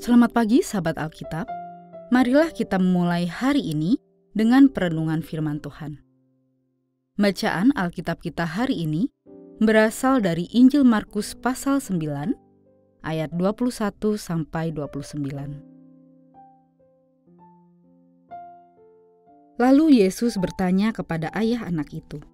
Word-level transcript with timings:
Selamat 0.00 0.32
pagi 0.32 0.64
sahabat 0.64 0.96
Alkitab. 0.96 1.44
Marilah 2.08 2.48
kita 2.56 2.80
memulai 2.80 3.28
hari 3.28 3.60
ini 3.60 4.00
dengan 4.32 4.72
perenungan 4.72 5.20
firman 5.20 5.60
Tuhan. 5.60 6.00
Bacaan 7.20 7.68
Alkitab 7.76 8.24
kita 8.24 8.48
hari 8.48 8.88
ini 8.88 9.12
berasal 9.60 10.24
dari 10.24 10.48
Injil 10.56 10.88
Markus 10.88 11.36
pasal 11.36 11.84
9 11.84 12.32
ayat 13.04 13.28
21 13.36 14.16
sampai 14.16 14.72
29. 14.72 15.20
Lalu 19.60 20.00
Yesus 20.00 20.40
bertanya 20.40 20.96
kepada 20.96 21.28
ayah 21.36 21.68
anak 21.68 21.92
itu, 21.92 22.24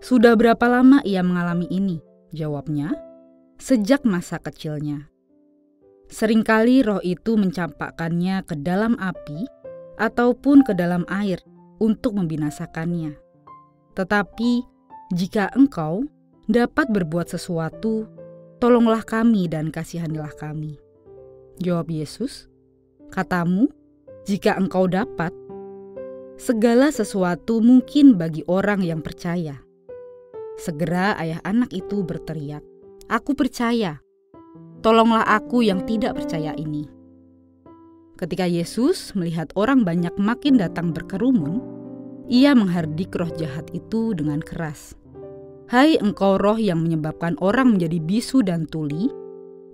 "Sudah 0.00 0.32
berapa 0.32 0.64
lama 0.64 1.04
ia 1.04 1.20
mengalami 1.20 1.68
ini?" 1.68 2.00
Jawabnya, 2.32 2.96
"Sejak 3.60 4.08
masa 4.08 4.40
kecilnya." 4.40 5.12
Seringkali 6.06 6.86
roh 6.86 7.02
itu 7.02 7.34
mencampakkannya 7.34 8.46
ke 8.46 8.54
dalam 8.62 8.94
api 9.02 9.46
ataupun 9.98 10.62
ke 10.62 10.72
dalam 10.72 11.02
air 11.10 11.42
untuk 11.82 12.14
membinasakannya. 12.14 13.18
Tetapi 13.96 14.52
jika 15.12 15.50
engkau 15.58 16.06
dapat 16.46 16.86
berbuat 16.94 17.26
sesuatu, 17.26 18.06
tolonglah 18.62 19.02
kami 19.02 19.50
dan 19.50 19.74
kasihanilah 19.74 20.30
kami. 20.38 20.78
Jawab 21.58 21.90
Yesus, 21.90 22.46
katamu, 23.10 23.66
jika 24.28 24.54
engkau 24.54 24.86
dapat, 24.86 25.32
segala 26.36 26.92
sesuatu 26.92 27.58
mungkin 27.64 28.14
bagi 28.20 28.44
orang 28.46 28.84
yang 28.84 29.00
percaya. 29.00 29.58
Segera 30.56 31.16
ayah 31.20 31.40
anak 31.44 31.72
itu 31.72 32.04
berteriak, 32.04 32.64
Aku 33.06 33.38
percaya, 33.38 34.02
Tolonglah 34.86 35.26
aku 35.26 35.66
yang 35.66 35.82
tidak 35.82 36.14
percaya 36.14 36.54
ini. 36.54 36.86
Ketika 38.14 38.46
Yesus 38.46 39.18
melihat 39.18 39.50
orang 39.58 39.82
banyak 39.82 40.14
makin 40.14 40.62
datang 40.62 40.94
berkerumun, 40.94 41.58
ia 42.30 42.54
menghardik 42.54 43.10
roh 43.18 43.26
jahat 43.34 43.66
itu 43.74 44.14
dengan 44.14 44.38
keras. 44.38 44.94
Hai 45.66 45.98
engkau 45.98 46.38
roh 46.38 46.54
yang 46.54 46.86
menyebabkan 46.86 47.34
orang 47.42 47.74
menjadi 47.74 47.98
bisu 47.98 48.46
dan 48.46 48.70
tuli, 48.70 49.10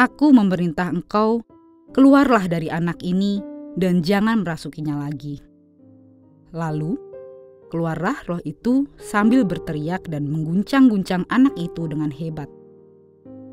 aku 0.00 0.32
memerintah 0.32 0.88
engkau, 0.88 1.44
keluarlah 1.92 2.48
dari 2.48 2.72
anak 2.72 3.04
ini 3.04 3.44
dan 3.76 4.00
jangan 4.00 4.40
merasukinya 4.40 5.04
lagi. 5.04 5.36
Lalu, 6.56 6.96
keluarlah 7.68 8.24
roh 8.24 8.40
itu 8.48 8.88
sambil 8.96 9.44
berteriak 9.44 10.08
dan 10.08 10.32
mengguncang-guncang 10.32 11.28
anak 11.28 11.52
itu 11.60 11.92
dengan 11.92 12.08
hebat. 12.08 12.48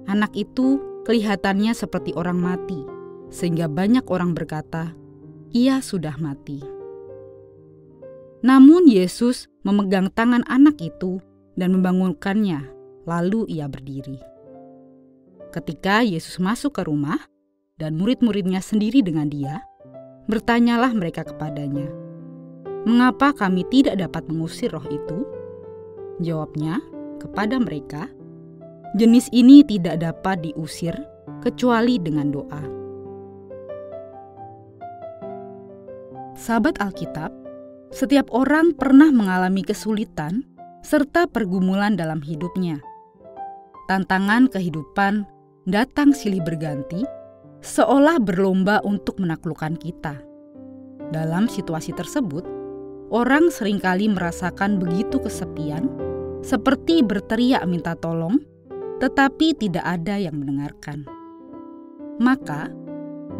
Anak 0.07 0.31
itu 0.31 0.90
kelihatannya 1.07 1.73
seperti 1.73 2.13
orang 2.13 2.37
mati, 2.37 2.81
sehingga 3.31 3.65
banyak 3.71 4.05
orang 4.11 4.37
berkata, 4.37 4.93
"Ia 5.55 5.79
sudah 5.81 6.15
mati." 6.21 6.61
Namun 8.41 8.89
Yesus 8.89 9.45
memegang 9.61 10.09
tangan 10.09 10.41
anak 10.49 10.81
itu 10.81 11.21
dan 11.53 11.77
membangunkannya, 11.77 12.65
lalu 13.05 13.45
ia 13.49 13.69
berdiri. 13.69 14.17
Ketika 15.53 16.01
Yesus 16.01 16.41
masuk 16.41 16.79
ke 16.79 16.87
rumah 16.87 17.19
dan 17.77 17.99
murid-muridnya 17.99 18.63
sendiri 18.63 19.05
dengan 19.05 19.29
dia, 19.29 19.61
bertanyalah 20.25 20.95
mereka 20.95 21.27
kepadanya, 21.27 21.91
"Mengapa 22.87 23.35
kami 23.35 23.61
tidak 23.69 23.99
dapat 23.99 24.25
mengusir 24.31 24.73
roh 24.73 24.85
itu?" 24.89 25.27
Jawabnya 26.23 26.81
kepada 27.21 27.61
mereka, 27.61 28.09
Jenis 28.91 29.31
ini 29.31 29.63
tidak 29.63 30.03
dapat 30.03 30.43
diusir 30.43 30.91
kecuali 31.39 31.95
dengan 31.95 32.27
doa. 32.27 32.63
Sahabat 36.35 36.75
Alkitab, 36.83 37.31
setiap 37.95 38.27
orang 38.35 38.75
pernah 38.75 39.07
mengalami 39.07 39.63
kesulitan 39.63 40.43
serta 40.83 41.23
pergumulan 41.23 41.95
dalam 41.95 42.19
hidupnya. 42.19 42.83
Tantangan 43.87 44.51
kehidupan 44.51 45.23
datang 45.71 46.11
silih 46.11 46.43
berganti, 46.43 47.07
seolah 47.63 48.19
berlomba 48.19 48.83
untuk 48.83 49.23
menaklukkan 49.23 49.79
kita. 49.79 50.19
Dalam 51.15 51.47
situasi 51.47 51.95
tersebut, 51.95 52.43
orang 53.07 53.55
sering 53.55 53.79
kali 53.79 54.11
merasakan 54.11 54.83
begitu 54.83 55.15
kesepian, 55.15 55.87
seperti 56.43 56.99
berteriak 57.07 57.63
minta 57.63 57.95
tolong 57.95 58.50
tetapi 59.01 59.57
tidak 59.57 59.81
ada 59.81 60.21
yang 60.21 60.37
mendengarkan. 60.37 61.09
Maka, 62.21 62.69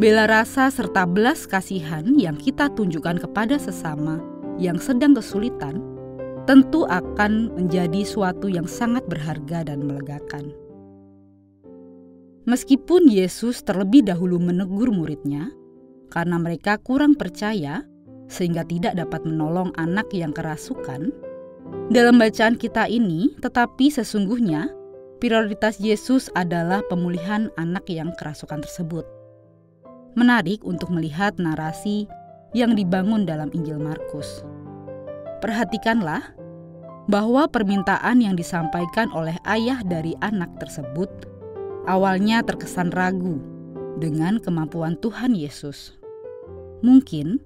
bela 0.01 0.25
rasa 0.25 0.73
serta 0.73 1.05
belas 1.05 1.45
kasihan 1.45 2.01
yang 2.17 2.33
kita 2.33 2.73
tunjukkan 2.73 3.21
kepada 3.21 3.61
sesama 3.61 4.17
yang 4.57 4.81
sedang 4.81 5.13
kesulitan 5.13 5.85
tentu 6.49 6.89
akan 6.89 7.53
menjadi 7.53 8.01
suatu 8.01 8.49
yang 8.49 8.65
sangat 8.65 9.05
berharga 9.05 9.61
dan 9.61 9.85
melegakan. 9.85 10.49
Meskipun 12.49 13.05
Yesus 13.05 13.61
terlebih 13.61 14.01
dahulu 14.01 14.41
menegur 14.41 14.89
muridnya 14.89 15.53
karena 16.09 16.41
mereka 16.41 16.81
kurang 16.81 17.13
percaya 17.13 17.85
sehingga 18.25 18.65
tidak 18.65 18.97
dapat 18.97 19.21
menolong 19.29 19.69
anak 19.77 20.09
yang 20.09 20.33
kerasukan, 20.33 21.13
dalam 21.93 22.17
bacaan 22.17 22.57
kita 22.57 22.89
ini 22.89 23.37
tetapi 23.37 23.93
sesungguhnya 23.93 24.80
prioritas 25.21 25.77
Yesus 25.77 26.33
adalah 26.33 26.81
pemulihan 26.89 27.53
anak 27.53 27.85
yang 27.93 28.09
kerasukan 28.17 28.65
tersebut. 28.65 29.05
Menarik 30.17 30.65
untuk 30.65 30.89
melihat 30.89 31.37
narasi 31.37 32.09
yang 32.57 32.73
dibangun 32.73 33.23
dalam 33.23 33.53
Injil 33.53 33.77
Markus. 33.77 34.41
Perhatikanlah 35.39 36.33
bahwa 37.05 37.45
permintaan 37.47 38.19
yang 38.19 38.33
disampaikan 38.33 39.13
oleh 39.13 39.37
ayah 39.45 39.79
dari 39.85 40.17
anak 40.25 40.49
tersebut 40.57 41.07
awalnya 41.85 42.41
terkesan 42.41 42.89
ragu 42.89 43.37
dengan 44.01 44.41
kemampuan 44.41 44.97
Tuhan 44.99 45.37
Yesus. 45.37 45.95
Mungkin 46.81 47.37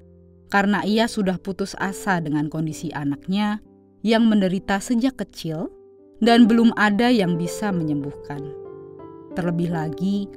karena 0.47 0.87
ia 0.87 1.11
sudah 1.11 1.35
putus 1.35 1.75
asa 1.75 2.23
dengan 2.23 2.47
kondisi 2.47 2.89
anaknya 2.95 3.59
yang 3.99 4.25
menderita 4.31 4.79
sejak 4.79 5.19
kecil 5.19 5.67
dan 6.23 6.47
belum 6.47 6.71
ada 6.79 7.11
yang 7.11 7.35
bisa 7.35 7.71
menyembuhkan. 7.71 8.39
Terlebih 9.35 9.73
lagi, 9.73 10.31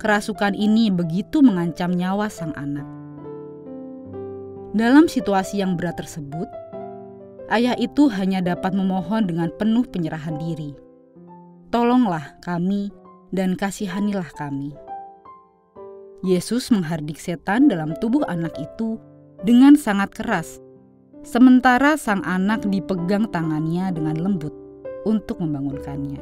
kerasukan 0.00 0.56
ini 0.56 0.88
begitu 0.88 1.44
mengancam 1.44 1.92
nyawa 1.92 2.32
sang 2.32 2.56
anak. 2.56 2.86
Dalam 4.72 5.08
situasi 5.08 5.60
yang 5.60 5.76
berat 5.76 6.00
tersebut, 6.00 6.48
ayah 7.52 7.76
itu 7.76 8.08
hanya 8.08 8.40
dapat 8.40 8.72
memohon 8.72 9.28
dengan 9.28 9.52
penuh 9.56 9.84
penyerahan 9.84 10.36
diri. 10.40 10.72
Tolonglah 11.68 12.40
kami 12.40 12.88
dan 13.32 13.52
kasihanilah 13.52 14.32
kami. 14.36 14.72
Yesus 16.24 16.72
menghardik 16.72 17.20
setan 17.20 17.68
dalam 17.68 17.92
tubuh 18.00 18.24
anak 18.26 18.56
itu 18.56 18.96
dengan 19.44 19.76
sangat 19.76 20.10
keras, 20.16 20.58
sementara 21.22 21.94
sang 22.00 22.24
anak 22.24 22.64
dipegang 22.66 23.28
tangannya 23.28 23.92
dengan 23.92 24.16
lembut 24.18 24.67
untuk 25.08 25.40
membangunkannya. 25.40 26.20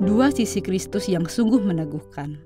Dua 0.00 0.32
sisi 0.32 0.64
Kristus 0.64 1.12
yang 1.12 1.28
sungguh 1.28 1.60
meneguhkan. 1.60 2.40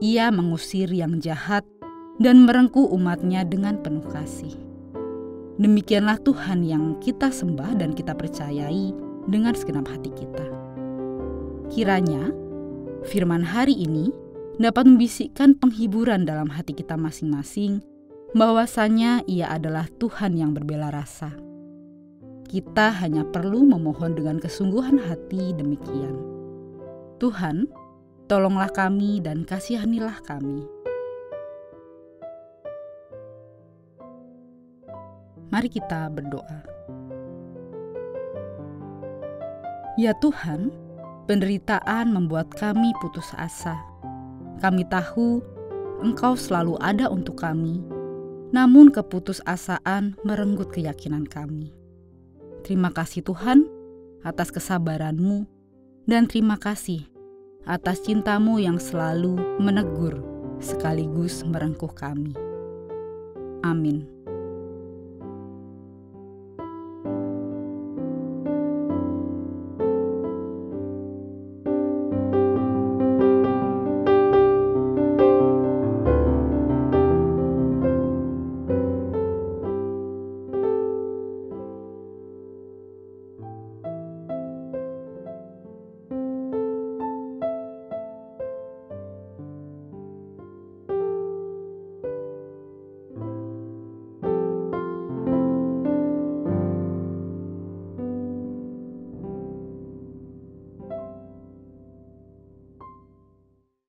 Ia 0.00 0.32
mengusir 0.32 0.88
yang 0.88 1.20
jahat 1.20 1.68
dan 2.16 2.48
merengkuh 2.48 2.88
umatnya 2.96 3.44
dengan 3.44 3.76
penuh 3.84 4.08
kasih. 4.08 4.56
Demikianlah 5.60 6.16
Tuhan 6.24 6.64
yang 6.64 6.96
kita 7.04 7.28
sembah 7.28 7.76
dan 7.76 7.92
kita 7.92 8.16
percayai 8.16 8.96
dengan 9.28 9.52
segenap 9.52 9.84
hati 9.92 10.08
kita. 10.16 10.48
Kiranya 11.68 12.32
firman 13.04 13.44
hari 13.44 13.76
ini 13.76 14.08
dapat 14.56 14.88
membisikkan 14.88 15.52
penghiburan 15.60 16.24
dalam 16.24 16.48
hati 16.48 16.72
kita 16.72 16.96
masing-masing 16.96 17.84
bahwasanya 18.32 19.20
ia 19.28 19.52
adalah 19.52 19.84
Tuhan 20.00 20.40
yang 20.40 20.56
berbela 20.56 20.88
rasa 20.88 21.51
kita 22.52 22.92
hanya 23.00 23.24
perlu 23.24 23.64
memohon 23.64 24.12
dengan 24.12 24.36
kesungguhan 24.36 25.00
hati 25.00 25.56
demikian. 25.56 26.20
Tuhan, 27.16 27.64
tolonglah 28.28 28.68
kami 28.68 29.24
dan 29.24 29.48
kasihanilah 29.48 30.20
kami. 30.20 30.68
Mari 35.48 35.68
kita 35.72 36.12
berdoa. 36.12 36.60
Ya 39.96 40.12
Tuhan, 40.20 40.68
penderitaan 41.24 42.12
membuat 42.12 42.52
kami 42.52 42.92
putus 43.00 43.32
asa. 43.40 43.80
Kami 44.60 44.84
tahu 44.92 45.40
Engkau 46.04 46.36
selalu 46.36 46.76
ada 46.84 47.08
untuk 47.08 47.40
kami, 47.40 47.80
namun 48.52 48.92
keputusasaan 48.92 50.20
merenggut 50.20 50.68
keyakinan 50.68 51.24
kami. 51.24 51.81
Terima 52.62 52.94
kasih 52.94 53.26
Tuhan 53.26 53.66
atas 54.22 54.54
kesabaranmu 54.54 55.46
dan 56.06 56.30
terima 56.30 56.54
kasih 56.58 57.02
atas 57.66 58.02
cintamu 58.06 58.58
yang 58.58 58.78
selalu 58.78 59.38
menegur 59.58 60.22
sekaligus 60.62 61.42
merengkuh 61.42 61.90
kami. 61.90 62.34
Amin. 63.66 64.11